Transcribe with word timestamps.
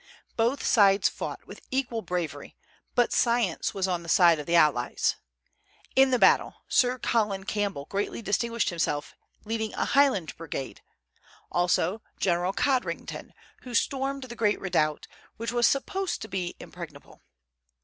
Both 0.35 0.65
sides 0.65 1.07
fought 1.09 1.45
with 1.45 1.61
equal 1.69 2.01
bravery, 2.01 2.55
but 2.95 3.13
science 3.13 3.75
was 3.75 3.87
on 3.87 4.01
the 4.01 4.09
side 4.09 4.39
of 4.39 4.47
the 4.47 4.55
allies. 4.55 5.15
In 5.95 6.09
the 6.09 6.17
battle, 6.17 6.55
Sir 6.67 6.97
Colin 6.97 7.43
Campbell 7.43 7.85
greatly 7.85 8.23
distinguished 8.23 8.71
himself 8.71 9.13
leading 9.45 9.75
a 9.75 9.85
Highland 9.85 10.35
brigade; 10.37 10.81
also 11.51 12.01
General 12.19 12.51
Codrington, 12.51 13.31
who 13.61 13.75
stormed 13.75 14.23
the 14.23 14.35
great 14.35 14.59
redoubt, 14.59 15.05
which 15.37 15.51
was 15.51 15.67
supposed 15.67 16.19
to 16.23 16.27
be 16.27 16.55
impregnable. 16.59 17.21